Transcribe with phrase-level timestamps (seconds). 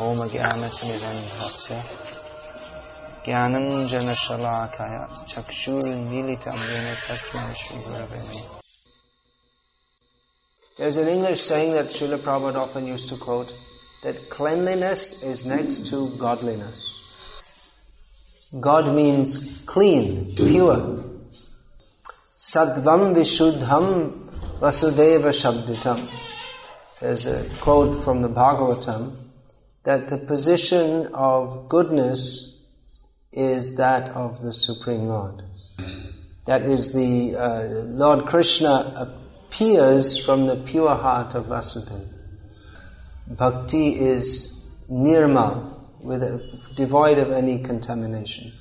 [0.00, 1.75] ॐ ज्ञानतिमिरन्धस्य
[3.25, 4.95] ज्ञानञ्जनशलाकय
[5.31, 8.59] चक्षुर्मीलितं येन तस्मै श्रीगुरवे नमः
[10.77, 13.53] There's an English saying that Srila Prabhupada often used to quote
[14.03, 17.01] that cleanliness is next to godliness.
[18.59, 20.77] God means clean, pure.
[22.35, 23.87] Sadvam Vishuddham
[24.61, 25.99] Vasudeva Shabditam.
[27.01, 29.17] There's a quote from the Bhagavatam
[29.83, 32.65] that the position of goodness
[33.31, 35.43] is that of the Supreme Lord.
[36.45, 42.07] That is the uh, Lord Krishna appears from the pure heart of Vasudeva.
[43.27, 46.41] Bhakti is nirmal, with a,
[46.75, 48.51] devoid of any contamination.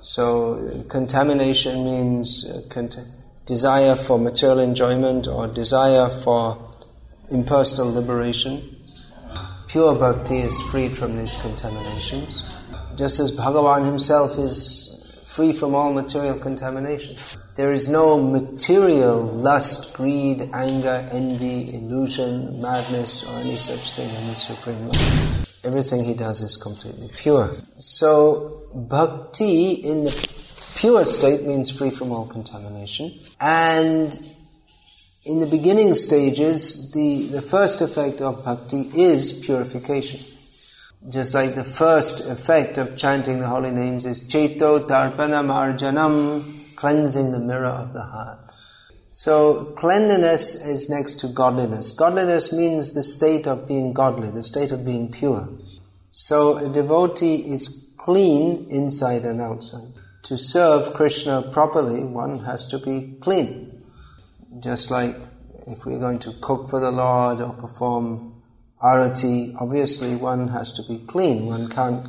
[0.00, 2.98] So contamination means uh, cont-
[3.46, 6.58] desire for material enjoyment or desire for
[7.30, 8.76] impersonal liberation.
[9.68, 12.42] Pure bhakti is freed from these contaminations.
[12.96, 17.16] Just as Bhagavan himself is free from all material contamination.
[17.54, 24.28] There is no material lust, greed, anger, envy, illusion, madness, or any such thing in
[24.28, 24.96] the Supreme Lord.
[25.64, 27.54] Everything he does is completely pure.
[27.76, 33.12] So, bhakti in the pure state means free from all contamination.
[33.38, 34.18] And
[35.28, 40.20] in the beginning stages, the, the first effect of bhakti is purification.
[41.10, 47.32] Just like the first effect of chanting the holy names is Cheto Darpana Marjanam, cleansing
[47.32, 48.54] the mirror of the heart.
[49.10, 51.92] So cleanliness is next to godliness.
[51.92, 55.46] Godliness means the state of being godly, the state of being pure.
[56.08, 59.92] So a devotee is clean inside and outside.
[60.24, 63.77] To serve Krishna properly, one has to be clean.
[64.60, 65.16] Just like
[65.66, 68.42] if we're going to cook for the Lord or perform
[68.82, 71.46] arati, obviously one has to be clean.
[71.46, 72.08] One can't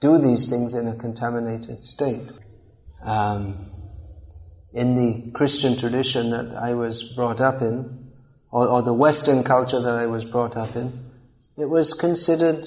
[0.00, 2.30] do these things in a contaminated state.
[3.02, 3.56] Um,
[4.72, 8.10] in the Christian tradition that I was brought up in,
[8.50, 10.92] or, or, the Western culture that I was brought up in,
[11.56, 12.64] it was considered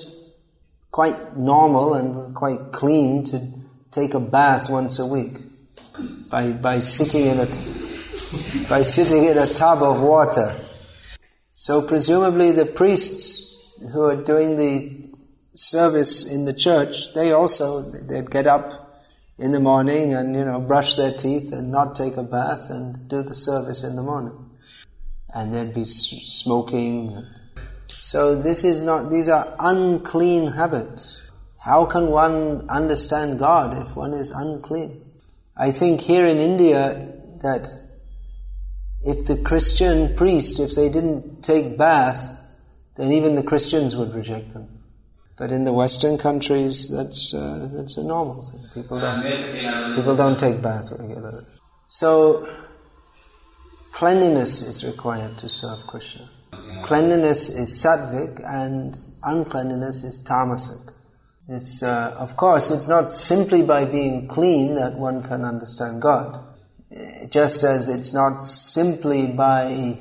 [0.91, 3.47] quite normal and quite clean to
[3.91, 5.37] take a bath once a week
[6.29, 7.61] by, by sitting in a t-
[8.69, 10.55] by sitting in a tub of water.
[11.53, 15.09] So presumably the priests who are doing the
[15.53, 19.03] service in the church, they also, they'd get up
[19.37, 22.95] in the morning and, you know, brush their teeth and not take a bath and
[23.09, 24.37] do the service in the morning.
[25.33, 27.25] And they'd be smoking.
[27.87, 31.29] So this is not, these are unclean habits.
[31.59, 35.01] How can one understand God if one is unclean?
[35.57, 37.67] I think here in India that
[39.05, 42.41] if the Christian priest, if they didn't take bath,
[42.95, 44.67] then even the Christians would reject them.
[45.37, 48.61] But in the Western countries, that's uh, that's a normal thing.
[48.73, 51.45] People don't people don't take bath regularly.
[51.89, 52.47] So
[53.91, 56.29] cleanliness is required to serve Krishna.
[56.83, 60.93] Cleanliness is sattvic, and uncleanliness is tamasic.
[61.47, 66.44] It's, uh, of course, it's not simply by being clean that one can understand God
[67.29, 69.97] just as it's not simply by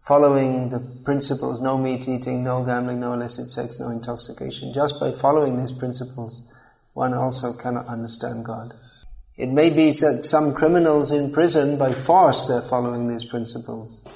[0.00, 5.10] following the principles no meat eating, no gambling, no illicit sex, no intoxication, just by
[5.10, 6.52] following these principles,
[6.94, 8.74] one also cannot understand God.
[9.36, 14.06] It may be that some criminals in prison, by force, they're following these principles.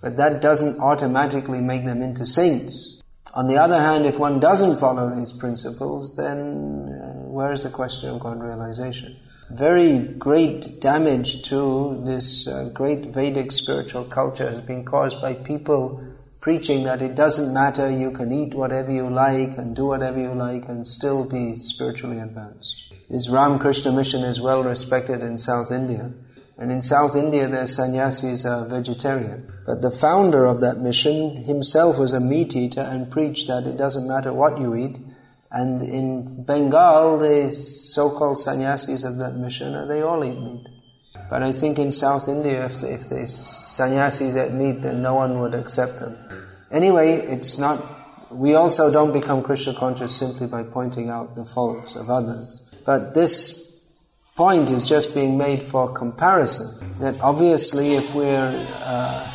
[0.00, 3.02] But that doesn't automatically make them into saints.
[3.34, 7.70] On the other hand, if one doesn't follow these principles, then uh, where is the
[7.70, 9.16] question of God realization?
[9.50, 16.04] Very great damage to this uh, great Vedic spiritual culture has been caused by people
[16.40, 20.34] preaching that it doesn't matter, you can eat whatever you like and do whatever you
[20.34, 22.94] like and still be spiritually advanced.
[23.10, 26.12] This Ramakrishna mission is well respected in South India.
[26.58, 29.52] And in South India, their sannyasis are vegetarian.
[29.64, 33.76] But the founder of that mission himself was a meat eater and preached that it
[33.76, 34.98] doesn't matter what you eat,
[35.50, 40.66] and in Bengal, the so-called sannyasis of that mission, they all eat meat.
[41.30, 45.14] But I think in South India, if the, if the sannyasis ate meat, then no
[45.14, 46.16] one would accept them.
[46.70, 47.82] Anyway, it's not,
[48.30, 52.74] we also don't become Krishna conscious simply by pointing out the faults of others.
[52.84, 53.82] But this
[54.36, 56.98] point is just being made for comparison.
[57.00, 59.30] That obviously if we're uh,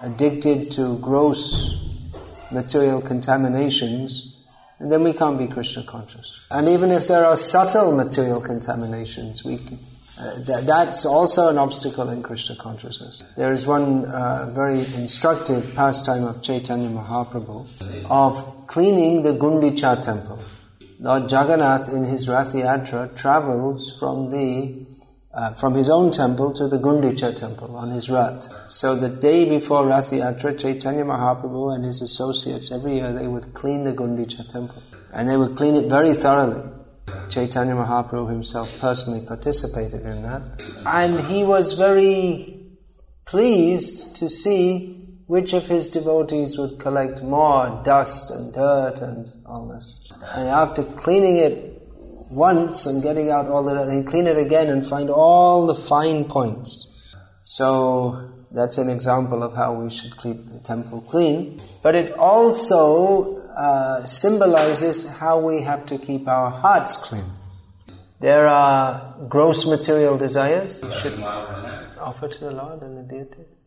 [0.00, 4.27] addicted to gross material contaminations,
[4.78, 6.46] and then we can't be Krishna conscious.
[6.50, 9.58] And even if there are subtle material contaminations, we
[10.20, 13.22] uh, th- that's also an obstacle in Krishna consciousness.
[13.36, 20.42] There is one uh, very instructive pastime of Chaitanya Mahaprabhu of cleaning the Gundicha temple.
[20.98, 24.86] Lord Jagannath in his Rath Yatra travels from the
[25.38, 28.48] uh, from his own temple to the Gundicha temple on his Rath.
[28.68, 33.54] So the day before Rath Yatra, Chaitanya Mahaprabhu and his associates every year they would
[33.54, 34.82] clean the Gundicha temple.
[35.12, 36.68] And they would clean it very thoroughly.
[37.28, 40.42] Chaitanya Mahaprabhu himself personally participated in that.
[40.84, 42.66] And he was very
[43.24, 49.68] pleased to see which of his devotees would collect more dust and dirt and all
[49.68, 50.10] this.
[50.32, 51.77] And after cleaning it
[52.30, 56.24] once and getting out all the he'd clean it again and find all the fine
[56.24, 56.84] points.
[57.42, 61.60] So that's an example of how we should keep the temple clean.
[61.82, 67.24] But it also uh, symbolizes how we have to keep our hearts clean.
[68.20, 70.82] There are gross material desires.
[70.82, 73.64] You should offer to the Lord and the deities.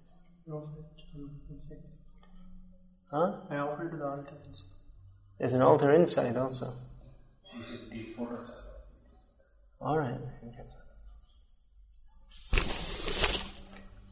[3.10, 3.34] Huh?
[3.50, 4.36] I offered to the altar.
[5.38, 6.68] There's an altar inside also.
[9.80, 10.20] All right.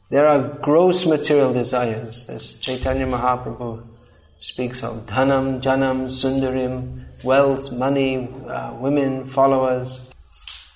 [0.10, 3.86] There are gross material desires, as Chaitanya Mahaprabhu
[4.40, 10.12] speaks of dhanam, janam, sundarim, wealth, money, uh, women, followers.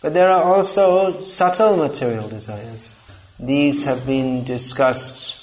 [0.03, 2.99] But there are also subtle material desires.
[3.39, 5.42] These have been discussed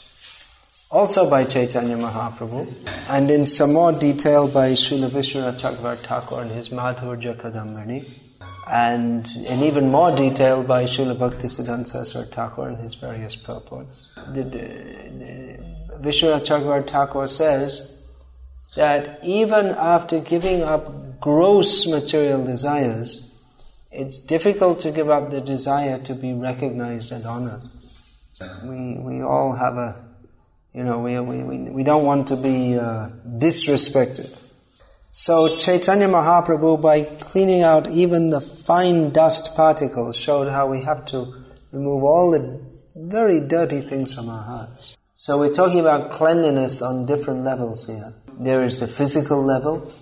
[0.91, 2.67] also by Chaitanya Mahaprabhu,
[3.11, 8.13] and in some more detail by Srila Vishwanath Chakravarti Thakur in his Madhurya Kadambini,
[8.69, 14.09] and in even more detail by Srila Bhaktisiddhanta Saraswati Thakur in his various purports.
[14.33, 14.43] The,
[16.01, 17.97] Vishwanath Chakravarti Thakur says
[18.75, 23.27] that even after giving up gross material desires,
[23.93, 27.63] it's difficult to give up the desire to be recognized and honored.
[28.65, 30.10] We, we all have a
[30.75, 34.37] you know, we, we, we don't want to be uh, disrespected.
[35.11, 41.05] So Chaitanya Mahaprabhu, by cleaning out even the fine dust particles, showed how we have
[41.07, 42.61] to remove all the
[42.95, 44.97] very dirty things from our hearts.
[45.13, 48.15] So we're talking about cleanliness on different levels here.
[48.39, 49.93] There is the physical level,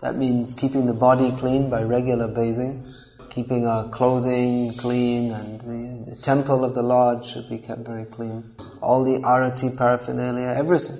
[0.00, 2.94] that means keeping the body clean by regular bathing,
[3.28, 8.06] keeping our clothing clean, and the, the temple of the Lord should be kept very
[8.06, 10.98] clean all the arati paraphernalia, everything.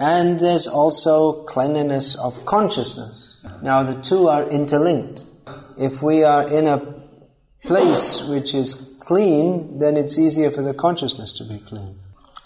[0.00, 3.40] And there's also cleanliness of consciousness.
[3.62, 5.24] Now the two are interlinked.
[5.78, 6.94] If we are in a
[7.64, 11.98] place which is clean, then it's easier for the consciousness to be clean.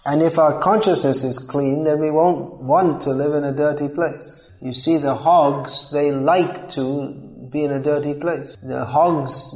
[0.04, 3.88] And if our consciousness is clean, then we won't want to live in a dirty
[3.88, 4.50] place.
[4.60, 8.56] You see, the hogs, they like to be in a dirty place.
[8.62, 9.54] The hogs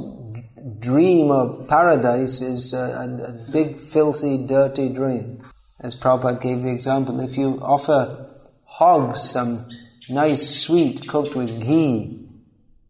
[0.79, 5.41] dream of paradise is a, a, big, filthy, dirty dream.
[5.79, 8.35] As Prabhupada gave the example, if you offer
[8.65, 9.67] hogs some
[10.09, 12.27] nice sweet cooked with ghee,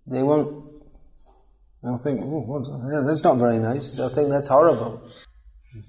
[0.07, 0.65] they won't,
[1.83, 3.95] they'll think, oh, that's not very nice.
[3.95, 5.01] They'll think that's horrible.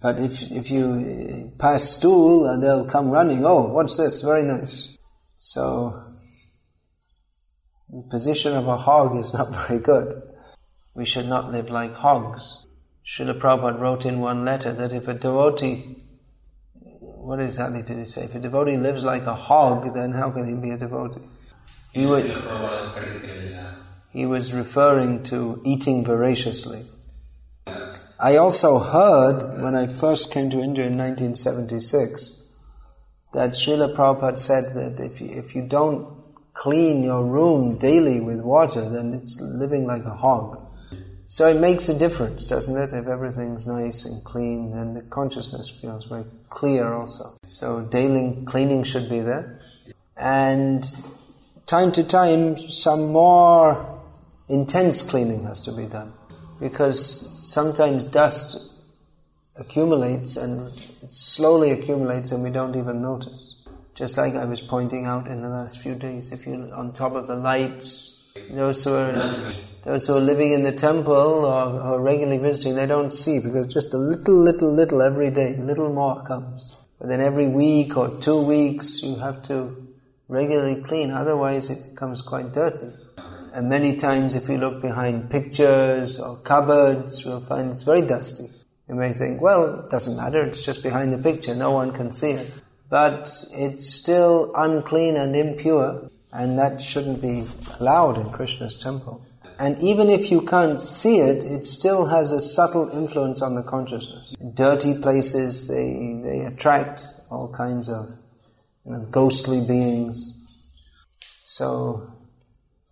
[0.02, 4.22] But if, if you uh, pass stool, uh, they'll come running, oh, what's this?
[4.22, 4.98] Very nice.
[5.36, 6.04] So,
[7.88, 10.27] the position of a hog is not very good
[10.98, 12.66] we should not live like hogs.
[13.06, 15.94] Srila Prabhupada wrote in one letter that if a devotee,
[16.82, 18.24] what exactly did he say?
[18.24, 21.20] If a devotee lives like a hog, then how can he be a devotee?
[21.92, 22.24] He, would,
[24.10, 26.82] he was referring to eating voraciously.
[28.20, 32.42] I also heard when I first came to India in 1976
[33.34, 38.40] that Srila Prabhupada said that if you, if you don't clean your room daily with
[38.40, 40.64] water, then it's living like a hog.
[41.30, 42.94] So it makes a difference, doesn't it?
[42.94, 47.36] If everything's nice and clean, then the consciousness feels very clear also.
[47.42, 49.60] So daily cleaning should be there.
[50.16, 50.82] And
[51.66, 54.00] time to time, some more
[54.48, 56.14] intense cleaning has to be done.
[56.60, 58.72] Because sometimes dust
[59.58, 63.68] accumulates and it slowly accumulates and we don't even notice.
[63.94, 67.12] Just like I was pointing out in the last few days, if you're on top
[67.12, 68.17] of the lights,
[68.50, 72.86] those who are those who are living in the temple or, or regularly visiting, they
[72.86, 76.76] don't see because just a little, little, little every day, little more comes.
[76.98, 79.88] But then every week or two weeks, you have to
[80.28, 82.92] regularly clean, otherwise it becomes quite dirty.
[83.54, 88.44] And many times, if you look behind pictures or cupboards, you'll find it's very dusty.
[88.88, 92.10] You may think, well, it doesn't matter, it's just behind the picture, no one can
[92.10, 92.60] see it.
[92.90, 97.44] But it's still unclean and impure, and that shouldn't be
[97.80, 99.24] allowed in Krishna's temple.
[99.58, 103.62] And even if you can't see it, it still has a subtle influence on the
[103.62, 104.34] consciousness.
[104.54, 108.10] Dirty places, they, they attract all kinds of
[108.84, 110.34] you know, ghostly beings.
[111.42, 112.12] So,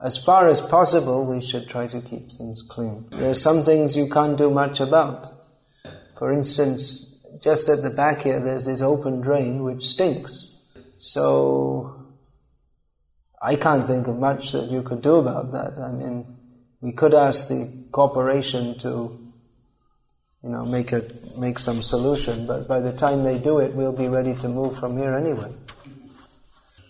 [0.00, 3.06] as far as possible, we should try to keep things clean.
[3.10, 5.26] There are some things you can't do much about.
[6.18, 10.48] For instance, just at the back here, there's this open drain which stinks.
[10.96, 12.05] So,
[13.40, 15.78] I can't think of much that you could do about that.
[15.78, 16.26] I mean,
[16.80, 19.32] we could ask the corporation to,
[20.42, 21.02] you know, make a
[21.38, 24.78] make some solution, but by the time they do it, we'll be ready to move
[24.78, 25.48] from here anyway.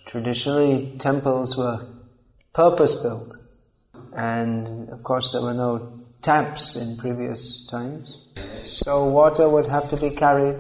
[0.07, 1.85] Traditionally, temples were
[2.53, 3.37] purpose-built.
[4.15, 8.25] And of course there were no taps in previous times.
[8.63, 10.57] So water would have to be carried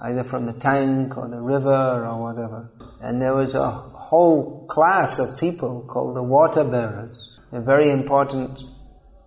[0.00, 2.70] either from the tank or the river or whatever.
[3.00, 3.70] And there was a
[4.08, 8.64] whole class of people called the water bearers, a very important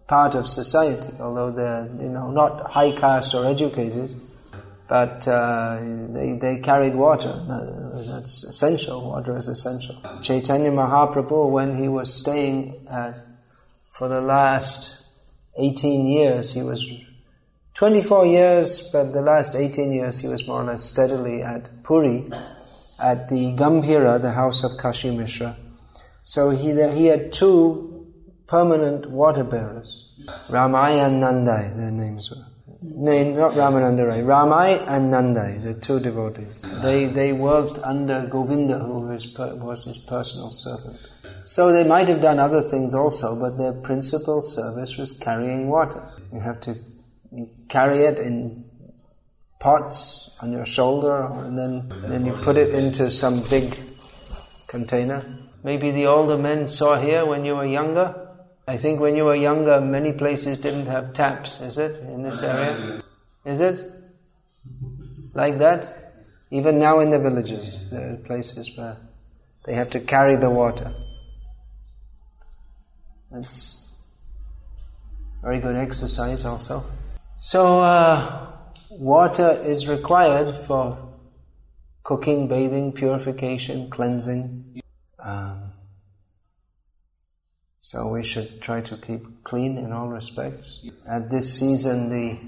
[0.08, 4.12] part of society, although they're, you know, not high caste or educated
[4.92, 7.32] but uh, they, they carried water.
[7.48, 9.10] That's essential.
[9.10, 9.96] Water is essential.
[10.22, 13.22] Chaitanya Mahaprabhu, when he was staying at,
[13.90, 15.08] for the last
[15.58, 16.92] 18 years, he was
[17.76, 22.30] 24 years, but the last 18 years he was more or less steadily at Puri,
[23.02, 25.56] at the Gambhira, the house of Kashi Mishra.
[26.24, 28.08] So he, he had two
[28.48, 30.08] permanent water bearers,
[30.50, 32.46] Ramai and Nandai, their names were.
[32.84, 34.24] No, not Ramananda Rai.
[34.24, 36.66] Ramai and Nandai, the two devotees.
[36.82, 41.00] They, they worked under Govinda, who was, was his personal servant.
[41.44, 46.04] So they might have done other things also, but their principal service was carrying water.
[46.34, 46.76] You have to
[47.70, 48.61] carry it in
[49.62, 53.78] pots on your shoulder, and then, then you put it into some big
[54.68, 55.24] container.
[55.64, 58.28] Maybe the older men saw here when you were younger,
[58.68, 62.42] I think when you were younger, many places didn't have taps, is it, in this
[62.42, 63.02] area?
[63.44, 63.92] Is it?
[65.34, 66.14] Like that?
[66.52, 68.98] Even now in the villages, there are places where
[69.64, 70.92] they have to carry the water.
[73.32, 73.96] That's
[75.42, 76.84] very good exercise also.
[77.40, 78.51] So, uh,
[79.00, 80.98] water is required for
[82.04, 84.82] cooking, bathing, purification, cleansing.
[85.24, 85.74] Um,
[87.78, 90.88] so we should try to keep clean in all respects.
[91.08, 92.40] At this season, the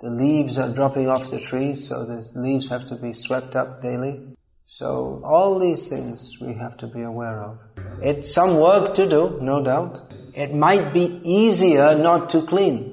[0.00, 3.80] the leaves are dropping off the trees, so the leaves have to be swept up
[3.80, 4.36] daily.
[4.64, 7.60] So all these things we have to be aware of.
[8.00, 10.02] It's some work to do, no doubt.
[10.34, 12.91] It might be easier not to clean,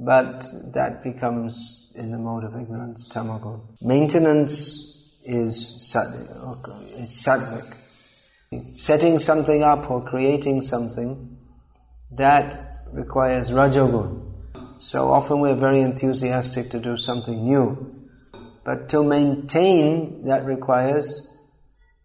[0.00, 3.60] but that becomes in the mode of ignorance, tamagun.
[3.82, 6.14] Maintenance is, sat-
[6.98, 7.76] is sattvic
[8.70, 11.38] setting something up or creating something,
[12.10, 14.26] that requires rajogun.
[14.78, 18.08] So often we're very enthusiastic to do something new.
[18.64, 21.38] But to maintain, that requires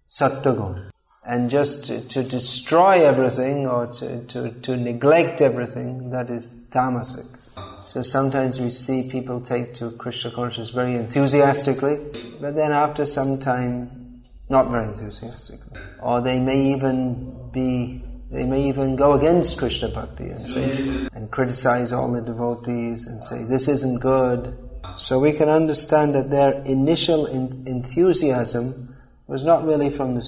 [0.07, 0.91] sattvagun.
[1.27, 7.39] And just to, to destroy everything or to, to, to neglect everything, that is tamasic.
[7.83, 11.97] So sometimes we see people take to Krishna consciousness very enthusiastically,
[12.41, 15.79] but then after some time not very enthusiastically.
[16.01, 21.31] Or they may even be, they may even go against Krishna Bhakti and say, and
[21.31, 24.57] criticize all the devotees and say, this isn't good.
[24.97, 28.95] So we can understand that their initial enthusiasm
[29.27, 30.23] was not really from the,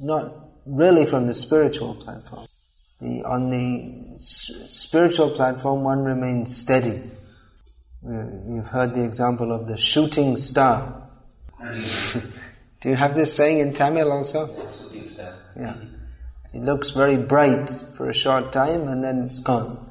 [0.00, 0.32] not
[0.66, 2.46] really from the spiritual platform.
[3.00, 7.00] The, on the spiritual platform, one remains steady.
[8.02, 11.08] You've heard the example of the shooting star.
[12.80, 14.46] Do you have this saying in Tamil also?
[15.56, 15.74] Yeah.
[16.54, 19.84] It looks very bright for a short time and then it's gone.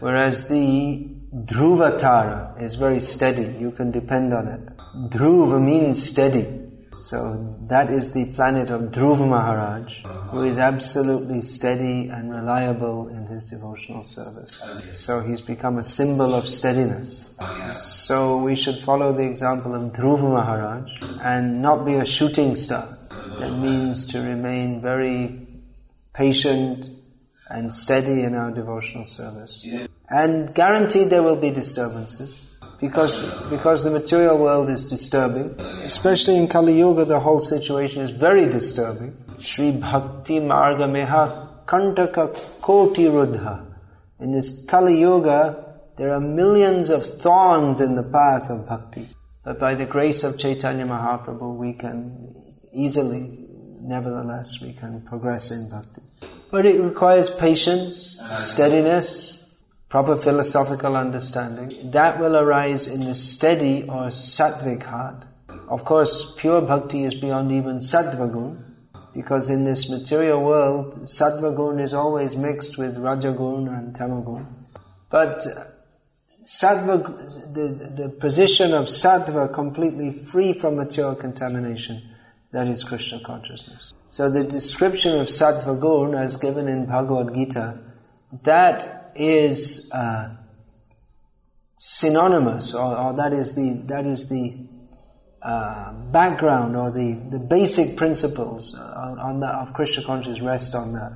[0.00, 4.66] Whereas the Dhruvatara is very steady, you can depend on it.
[5.10, 6.63] Dhruva means steady.
[6.94, 13.26] So that is the planet of Dhruva Maharaj, who is absolutely steady and reliable in
[13.26, 14.64] his devotional service.
[14.92, 17.36] So he's become a symbol of steadiness.
[17.72, 22.96] So we should follow the example of Dhruva Maharaj and not be a shooting star.
[23.38, 25.48] That means to remain very
[26.12, 26.88] patient
[27.48, 29.66] and steady in our devotional service.
[30.08, 32.43] And guaranteed there will be disturbances
[32.84, 35.58] because because the material world is disturbing,
[35.90, 39.16] especially in Kali Yuga, the whole situation is very disturbing.
[39.38, 42.26] Sri Bhakti Marga Meha Kantaka
[42.60, 43.74] Koti Rudha.
[44.20, 49.08] In this Kali Yuga, there are millions of thorns in the path of bhakti.
[49.44, 52.34] But by the grace of Chaitanya Mahaprabhu, we can
[52.72, 53.46] easily,
[53.80, 56.02] nevertheless, we can progress in bhakti.
[56.50, 59.43] But it requires patience, steadiness,
[59.94, 65.24] proper philosophical understanding, that will arise in the steady or sattvic heart.
[65.68, 68.60] Of course, pure bhakti is beyond even sattvagun,
[69.14, 74.44] because in this material world, sattva gun is always mixed with rajagun and tamagun.
[75.10, 75.46] But
[76.42, 82.02] sattva, the, the position of sattva completely free from material contamination,
[82.50, 83.94] that is Krishna consciousness.
[84.08, 87.78] So the description of sattva gun as given in Bhagavad Gita,
[88.42, 90.28] that is uh,
[91.78, 94.64] synonymous, or, or, that is the that is the
[95.42, 100.92] uh, background or the, the basic principles on, on that of Krishna consciousness rest on
[100.92, 101.12] that.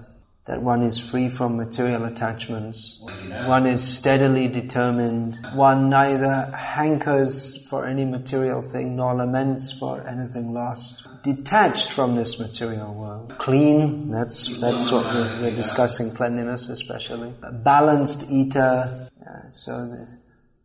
[0.49, 3.02] That one is free from material attachments,
[3.45, 10.55] one is steadily determined, one neither hankers for any material thing nor laments for anything
[10.55, 11.07] lost.
[11.23, 13.35] Detached from this material world.
[13.37, 17.35] Clean, that's, that's what we're, we're discussing, cleanliness especially.
[17.43, 20.09] A balanced eater, uh, so the,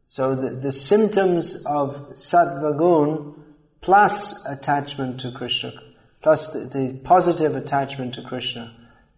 [0.06, 3.36] so the, the symptoms of sattva gun
[3.82, 5.74] plus attachment to Krishna,
[6.22, 8.74] plus the, the positive attachment to Krishna,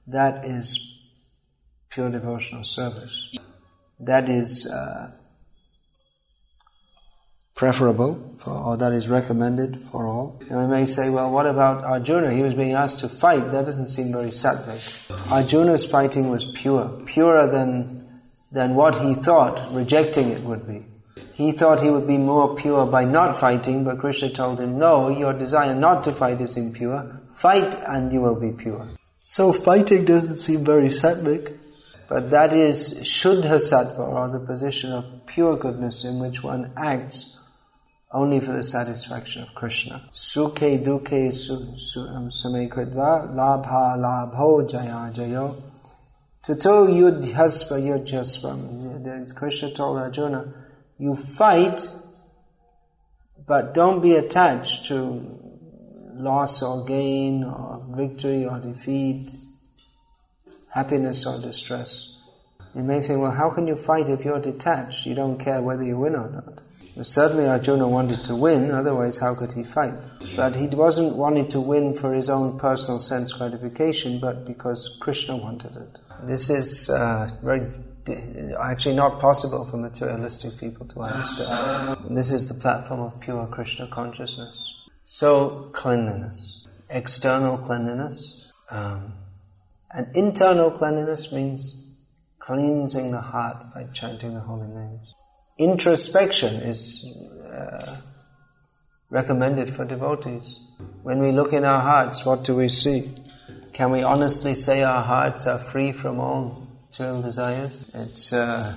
[0.07, 1.01] that is
[1.89, 3.33] pure devotional service.
[3.99, 5.11] That is uh,
[7.55, 10.41] preferable, for, or that is recommended for all.
[10.49, 12.33] And we may say, well, what about Arjuna?
[12.33, 13.51] He was being asked to fight.
[13.51, 15.09] That doesn't seem very sattvic.
[15.31, 18.05] Arjuna's fighting was pure, purer than,
[18.51, 20.85] than what he thought rejecting it would be.
[21.33, 25.09] He thought he would be more pure by not fighting, but Krishna told him, no,
[25.09, 27.21] your desire not to fight is impure.
[27.33, 28.87] Fight and you will be pure.
[29.27, 31.57] So fighting doesn't seem very sattvic,
[32.07, 37.43] but that is Shuddha Sattva, or the position of pure goodness in which one acts
[38.11, 40.07] only for the satisfaction of Krishna.
[40.11, 41.25] Sukhe dukhe
[42.15, 45.55] um, same kridva labha labho jaya jayo
[46.43, 49.35] tato yudhyasva yudhyasva.
[49.35, 50.53] Krishna told Arjuna,
[50.99, 51.89] you fight,
[53.47, 55.44] but don't be attached to
[56.15, 59.33] loss or gain, or victory or defeat,
[60.73, 62.11] happiness or distress.
[62.75, 65.05] You may say, well, how can you fight if you're detached?
[65.05, 66.61] You don't care whether you win or not.
[66.95, 69.93] Well, certainly Arjuna wanted to win, otherwise how could he fight?
[70.35, 75.35] But he wasn't wanting to win for his own personal sense gratification, but because Krishna
[75.35, 75.99] wanted it.
[76.23, 77.69] This is uh, very
[78.61, 82.15] actually not possible for materialistic people to understand.
[82.15, 84.64] This is the platform of pure Krishna consciousness.
[85.05, 89.13] So, cleanliness, external cleanliness, um,
[89.91, 91.95] and internal cleanliness means
[92.39, 95.13] cleansing the heart by chanting the holy names.
[95.57, 97.05] Introspection is
[97.45, 97.97] uh,
[99.09, 100.59] recommended for devotees.
[101.03, 103.09] When we look in our hearts, what do we see?
[103.71, 106.65] Can we honestly say our hearts are free from all
[106.99, 107.93] material desires.
[107.93, 108.73] It's uh,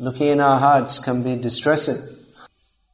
[0.00, 2.13] looking in our hearts can be distressing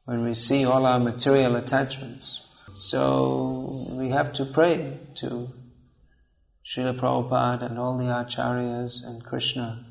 [0.05, 2.47] when we see all our material attachments.
[2.73, 5.49] So we have to pray to
[6.65, 9.85] Srila Prabhupada and all the acharyas and Krishna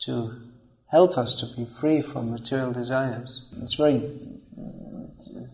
[0.00, 0.40] to
[0.88, 3.48] help us to be free from material desires.
[3.60, 4.02] It's very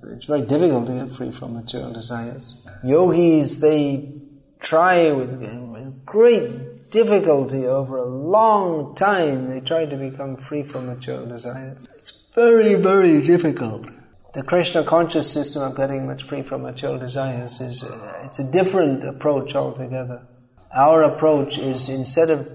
[0.05, 2.67] it's very difficult to get free from material desires.
[2.83, 4.13] Yogis, they
[4.59, 9.49] try with great difficulty over a long time.
[9.49, 11.87] They try to become free from material desires.
[11.95, 13.89] It's very, very difficult.
[14.33, 18.51] The Krishna conscious system of getting much free from material desires is uh, it's a
[18.51, 20.27] different approach altogether.
[20.75, 22.49] Our approach is instead of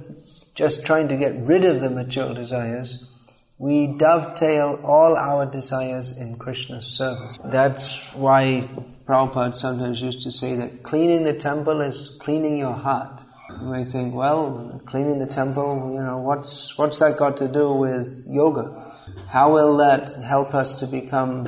[0.55, 3.13] just trying to get rid of the material desires,
[3.59, 7.37] we dovetail all our desires in Krishna's service.
[7.45, 8.63] That's why
[9.05, 13.23] Prabhupada sometimes used to say that cleaning the temple is cleaning your heart.
[13.61, 17.73] You may think, well, cleaning the temple, you know, what's, what's that got to do
[17.73, 18.86] with yoga?
[19.29, 21.47] How will that help us to become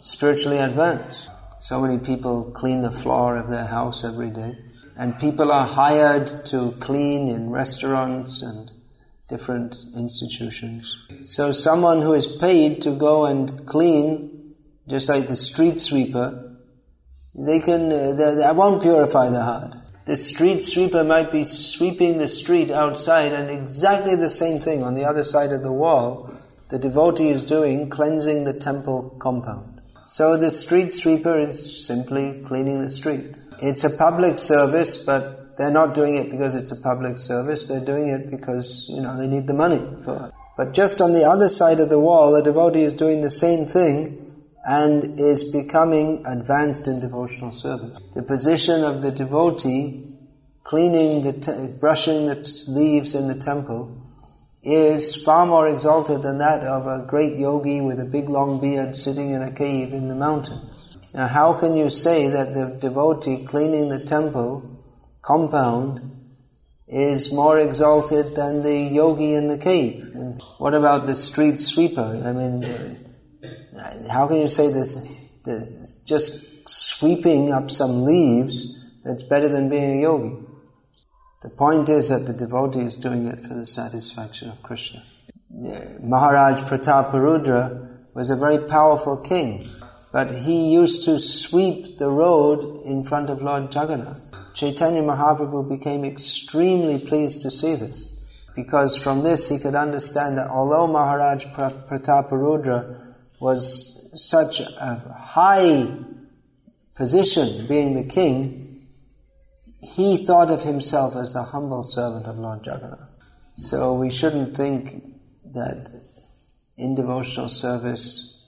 [0.00, 1.28] spiritually advanced?
[1.60, 4.56] So many people clean the floor of their house every day.
[4.96, 8.70] And people are hired to clean in restaurants and
[9.28, 11.06] different institutions.
[11.22, 14.54] So someone who is paid to go and clean,
[14.88, 16.56] just like the street sweeper,
[17.34, 19.76] they can, uh, that won't purify the heart.
[20.06, 24.94] The street sweeper might be sweeping the street outside and exactly the same thing on
[24.94, 26.32] the other side of the wall,
[26.70, 29.80] the devotee is doing cleansing the temple compound.
[30.02, 33.36] So the street sweeper is simply cleaning the street.
[33.60, 37.84] It's a public service, but they're not doing it because it's a public service, they're
[37.84, 40.32] doing it because, you know, they need the money for it.
[40.56, 43.66] But just on the other side of the wall, the devotee is doing the same
[43.66, 44.29] thing
[44.66, 47.98] and is becoming advanced in devotional service.
[48.14, 50.06] The position of the devotee
[50.64, 53.96] cleaning the, brushing the t- leaves in the temple
[54.62, 58.94] is far more exalted than that of a great yogi with a big long beard
[58.94, 60.98] sitting in a cave in the mountains.
[61.14, 64.78] Now, how can you say that the devotee cleaning the temple
[65.22, 66.18] compound
[66.86, 70.10] is more exalted than the yogi in the cave?
[70.14, 72.22] And what about the street sweeper?
[72.24, 72.62] I mean,
[74.10, 75.06] how can you say this,
[75.44, 80.36] this just sweeping up some leaves that's better than being a yogi?
[81.42, 85.02] The point is that the devotee is doing it for the satisfaction of Krishna.
[85.50, 89.68] Maharaj Prataparudra was a very powerful king.
[90.12, 94.32] But he used to sweep the road in front of Lord Jagannath.
[94.54, 98.20] Chaitanya Mahaprabhu became extremely pleased to see this,
[98.56, 102.99] because from this he could understand that although Maharaj Prataparudra
[103.40, 105.88] was such a high
[106.94, 108.86] position, being the king,
[109.80, 113.10] he thought of himself as the humble servant of Lord Jagannath.
[113.54, 115.04] So we shouldn't think
[115.52, 115.90] that
[116.76, 118.46] in devotional service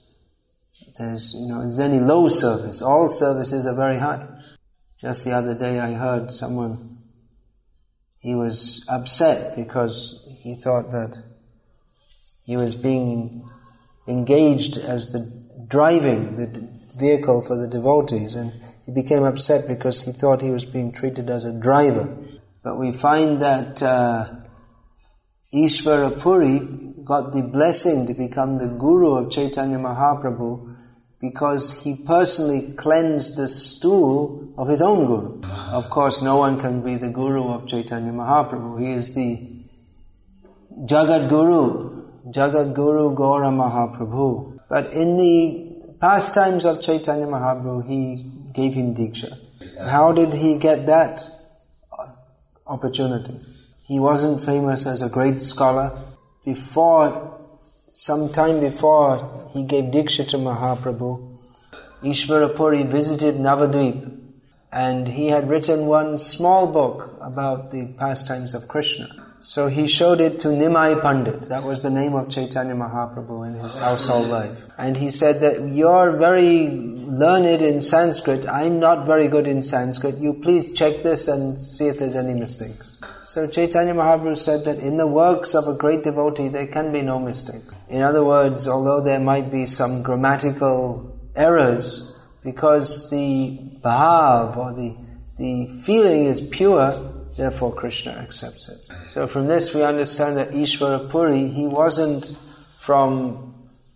[0.99, 2.83] there's, you know, any low service.
[2.83, 4.27] All services are very high.
[4.99, 6.99] Just the other day I heard someone,
[8.19, 11.17] he was upset because he thought that
[12.45, 13.49] he was being
[14.13, 15.21] engaged as the
[15.67, 18.53] driving the vehicle for the devotees and
[18.85, 22.17] he became upset because he thought he was being treated as a driver.
[22.63, 24.27] But we find that uh,
[27.05, 30.77] got the blessing to become the guru of Chaitanya Mahaprabhu
[31.21, 35.41] because he personally cleansed the stool of his own guru.
[35.71, 38.81] Of course, no one can be the guru of Chaitanya Mahaprabhu.
[38.81, 39.49] He is the
[40.87, 42.02] Jagat Guru,
[42.33, 44.59] Jagat Guru Gaura Mahaprabhu.
[44.69, 49.39] But in the pastimes of Chaitanya Mahaprabhu, he gave him Diksha.
[49.87, 51.21] How did he get that
[52.67, 53.39] opportunity?
[53.85, 55.93] He wasn't famous as a great scholar.
[56.45, 57.39] Before
[57.93, 61.37] some time before he gave Diksha to Mahaprabhu,
[62.03, 64.19] Ishvarapuri visited Navadvip
[64.73, 69.32] and he had written one small book about the pastimes of Krishna.
[69.45, 71.49] So he showed it to Nimai Pandit.
[71.49, 74.69] That was the name of Chaitanya Mahaprabhu in his household life.
[74.79, 78.49] And he said that you're very learned in Sanskrit.
[78.49, 80.19] I'm not very good in Sanskrit.
[80.19, 83.01] You please check this and see if there's any mistakes.
[83.25, 87.03] So Chaitanya Mahaprabhu said that in the works of a great devotee there can be
[87.03, 87.75] no mistakes.
[87.89, 94.97] In other words, although there might be some grammatical errors, because the bhav or the,
[95.37, 96.93] the feeling is pure,
[97.37, 98.82] therefore Krishna accepts it.
[99.09, 102.27] So from this we understand that Ishvara Puri, he wasn't
[102.79, 103.55] from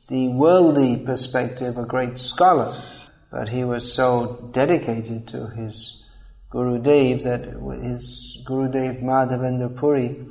[0.08, 2.82] the worldly perspective a great scholar,
[3.30, 6.04] but he was so dedicated to his
[6.50, 7.44] Guru Dev that
[7.82, 10.24] his Guru Dev Madhavendra Puri,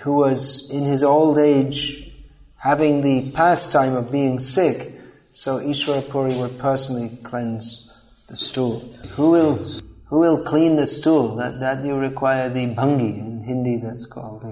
[0.00, 2.12] who was in his old age
[2.56, 4.92] having the pastime of being sick,
[5.30, 7.92] so Ishvara Puri would personally cleanse
[8.28, 8.80] the stool.
[9.14, 9.58] Who will
[10.08, 11.36] who will clean the stool?
[11.36, 14.44] That, that you require the bhangi, in Hindi that's called.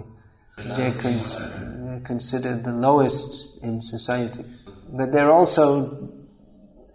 [0.56, 4.44] They're, cons- they're considered the lowest in society.
[4.88, 6.10] But they're also,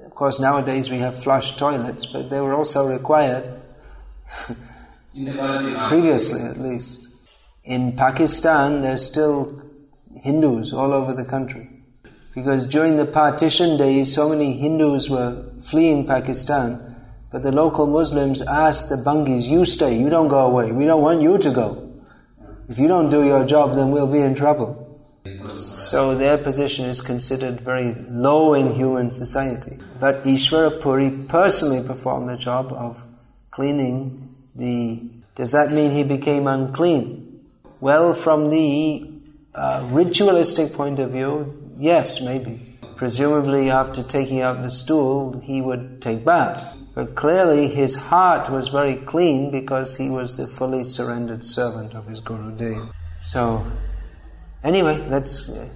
[0.06, 3.50] of course nowadays we have flush toilets, but they were also required,
[5.88, 7.08] previously at least.
[7.63, 9.62] In Pakistan there's still
[10.15, 11.69] Hindus all over the country.
[12.34, 16.88] Because during the partition days so many Hindus were fleeing Pakistan
[17.32, 21.02] but the local Muslims asked the Bangis, you stay, you don't go away, we don't
[21.02, 21.86] want you to go.
[22.68, 24.86] If you don't do your job, then we'll be in trouble.
[25.56, 29.78] So their position is considered very low in human society.
[30.00, 33.04] But Ishvara Puri personally performed the job of
[33.52, 35.02] cleaning the...
[35.36, 37.42] Does that mean he became unclean?
[37.80, 39.10] Well, from the
[39.56, 42.60] uh, ritualistic point of view, yes, maybe.
[42.96, 46.76] Presumably after taking out the stool, he would take bath.
[47.00, 52.08] But clearly his heart was very clean because he was the fully surrendered servant of
[52.08, 52.92] his Guru Dev.
[53.22, 53.66] So,
[54.66, 55.70] anyway, let's uh,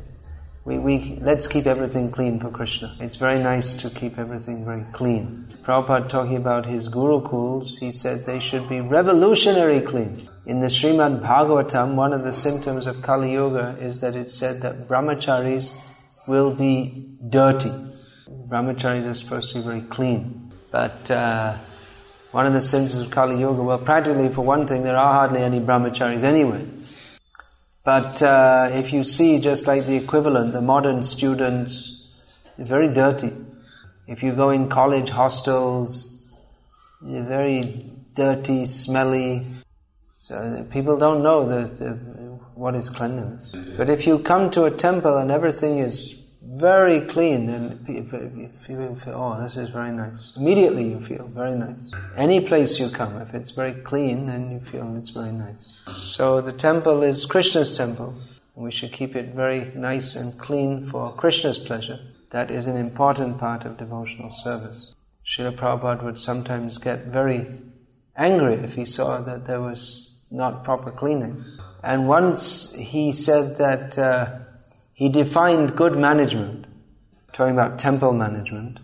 [0.65, 2.97] we, we let's keep everything clean for Krishna.
[2.99, 5.47] It's very nice to keep everything very clean.
[5.61, 10.27] Prabhupada talking about his gurukuls, he said they should be revolutionary clean.
[10.45, 14.61] In the Srimad Bhagavatam, one of the symptoms of Kali Yuga is that it said
[14.63, 15.73] that brahmacharis
[16.27, 17.71] will be dirty.
[18.49, 20.43] Brahmacharis are supposed to be very clean.
[20.73, 21.55] But uh,
[22.31, 25.41] one of the symptoms of Kali Yuga, well, practically for one thing, there are hardly
[25.41, 26.65] any brahmacharis anyway.
[27.83, 32.07] But uh, if you see just like the equivalent, the modern students,
[32.57, 33.31] very dirty.
[34.07, 36.27] If you go in college hostels,
[37.03, 39.45] they're very dirty, smelly.
[40.17, 41.99] So people don't know that,
[42.55, 43.53] what is cleanliness.
[43.77, 49.13] But if you come to a temple and everything is very clean, then you feel,
[49.13, 50.33] oh, this is very nice.
[50.35, 51.91] Immediately you feel very nice.
[52.17, 55.73] Any place you come, if it's very clean, then you feel it's very nice.
[55.87, 58.13] So the temple is Krishna's temple.
[58.55, 61.99] We should keep it very nice and clean for Krishna's pleasure.
[62.31, 64.93] That is an important part of devotional service.
[65.25, 67.47] Srila Prabhupada would sometimes get very
[68.17, 71.45] angry if he saw that there was not proper cleaning.
[71.81, 74.39] And once he said that uh,
[74.93, 76.65] he defined good management,
[77.31, 78.79] talking about temple management.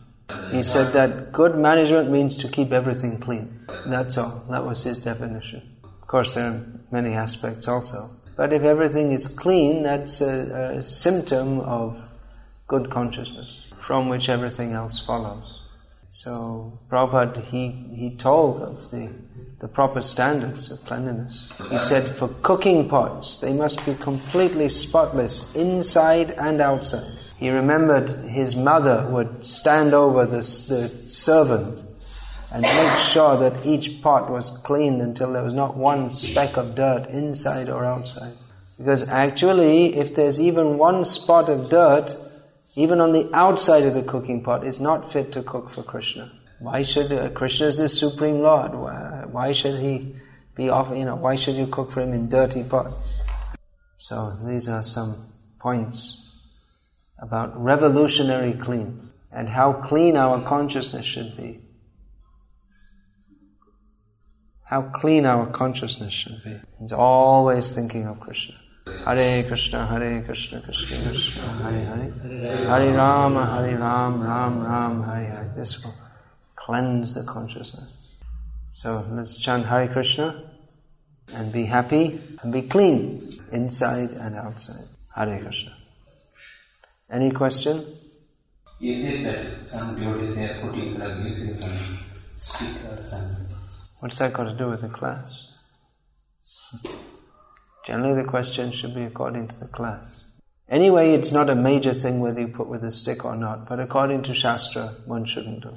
[0.51, 3.65] He said that good management means to keep everything clean.
[3.85, 4.45] That's all.
[4.49, 5.77] That was his definition.
[5.83, 8.09] Of course, there are many aspects also.
[8.35, 12.01] But if everything is clean, that's a, a symptom of
[12.67, 15.58] good consciousness, from which everything else follows.
[16.09, 19.09] So Prabhupada, he, he told of the
[19.59, 21.51] the proper standards of cleanliness.
[21.69, 27.11] He said for cooking pots, they must be completely spotless inside and outside.
[27.37, 31.83] He remembered his mother would stand over the, the servant
[32.53, 36.75] and make sure that each pot was cleaned until there was not one speck of
[36.75, 38.33] dirt inside or outside.
[38.77, 42.15] Because actually, if there's even one spot of dirt,
[42.79, 46.31] even on the outside of the cooking pot, it's not fit to cook for Krishna.
[46.59, 48.73] Why should uh, Krishna is the supreme Lord?
[48.73, 50.15] Why, why should he
[50.55, 50.89] be off?
[50.95, 53.21] You know, why should you cook for him in dirty pots?
[53.97, 56.25] So these are some points
[57.21, 61.59] about revolutionary clean and how clean our consciousness should be.
[64.63, 66.57] How clean our consciousness should be.
[66.81, 68.55] It's always thinking of Krishna.
[69.05, 72.67] Hare Krishna, Hare Krishna, Krishna Krishna, Hare Hare.
[72.67, 75.53] Hare Rama, Hare Ram, Ram Ram, Hare Hare.
[75.55, 75.95] This will
[76.55, 78.07] cleanse the consciousness.
[78.71, 80.43] So let's chant Hare Krishna
[81.35, 84.87] and be happy and be clean inside and outside.
[85.15, 85.73] Hare Krishna.
[87.09, 87.85] Any question?
[88.79, 91.97] You said that some devotees they are putting like using some
[92.33, 93.47] stickers and.
[93.99, 95.51] What's that got to do with the class?
[97.89, 100.23] Generally, the question should be according to the class.
[100.69, 103.79] Anyway, it's not a major thing whether you put with a stick or not, but
[103.79, 105.73] according to Shastra, one shouldn't do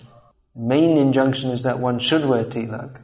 [0.54, 3.00] main injunction is that one should wear tilak.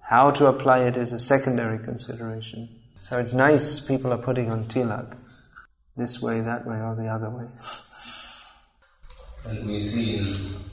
[0.00, 2.68] How to apply it is a secondary consideration.
[3.00, 5.16] So it's nice people are putting on tilak.
[5.96, 7.46] This way, that way, or the other way.
[9.46, 10.24] Like we see in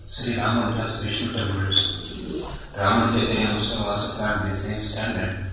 [0.08, 5.47] Sri Ramanuja's Vishnu temples, they also found the same standard.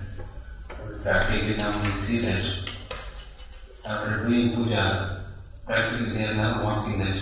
[1.05, 2.71] Practically now we see that
[3.85, 5.23] after doing puja,
[5.63, 7.15] practically they are now washing that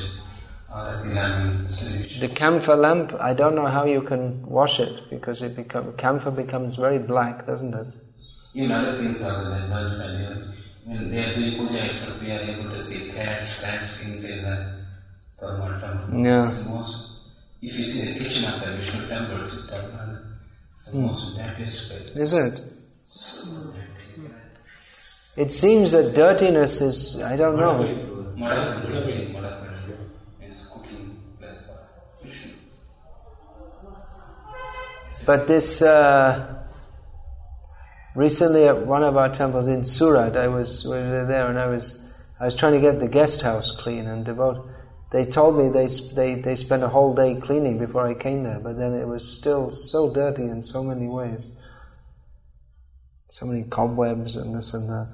[2.20, 6.32] the camphor lamp, I don't know how you can wash it because it become, camphor
[6.32, 7.96] becomes very black, doesn't it?
[8.54, 10.54] Even other things are than bulbs and even
[10.86, 14.44] when they are doing puja itself, we are able to see cats, rats, things in
[14.44, 14.80] the
[15.42, 16.26] Perumal temple.
[16.26, 16.44] Yeah.
[16.44, 17.10] It's most,
[17.62, 20.24] if you see the kitchen of the Vishnu temple, it's the,
[20.74, 21.02] it's the mm.
[21.02, 22.12] most dirtiest place.
[22.12, 22.74] Is it?
[25.36, 27.88] It seems that dirtiness is, I don't know.
[35.26, 36.64] But this, uh,
[38.16, 41.68] recently at one of our temples in Surat, I was, we were there and I
[41.68, 42.04] was,
[42.40, 44.68] I was trying to get the guest house clean and devote.
[45.12, 48.60] They told me they, they, they spent a whole day cleaning before I came there,
[48.60, 51.52] but then it was still so dirty in so many ways.
[53.34, 55.12] So many cobwebs and this and that.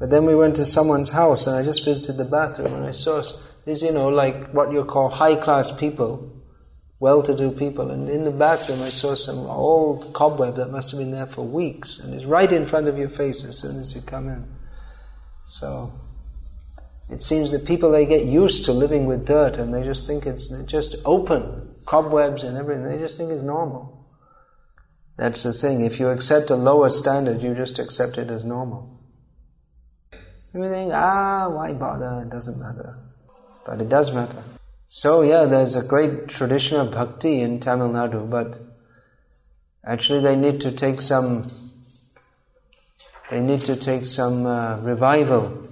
[0.00, 2.90] But then we went to someone's house and I just visited the bathroom and I
[2.90, 3.22] saw
[3.64, 6.42] these, you know, like what you call high class people
[6.98, 7.92] well-to-do people.
[7.92, 11.44] And in the bathroom, I saw some old cobweb that must have been there for
[11.44, 14.44] weeks, and it's right in front of your face as soon as you come in.
[15.44, 15.92] So
[17.10, 20.26] it seems that people they get used to living with dirt, and they just think
[20.26, 22.84] it's just open cobwebs and everything.
[22.84, 24.01] They just think it's normal.
[25.16, 25.82] That's the thing.
[25.82, 29.00] If you accept a lower standard, you just accept it as normal.
[30.54, 32.22] You think, ah, why bother?
[32.22, 32.98] It doesn't matter.
[33.64, 34.42] But it does matter.
[34.86, 38.58] So yeah, there's a great tradition of bhakti in Tamil Nadu, but
[39.86, 41.50] actually they need to take some
[43.30, 45.66] they need to take some uh, revival.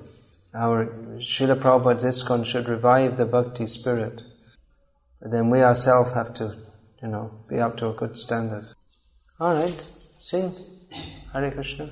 [0.55, 0.87] Our
[1.19, 4.23] Srila Prabhupada's ISKCON should revive the bhakti spirit.
[5.21, 6.57] But then we ourselves have to,
[7.03, 8.67] you know, be up to a good standard.
[9.41, 10.53] Alright, sing.
[11.33, 11.89] Hare Krishna.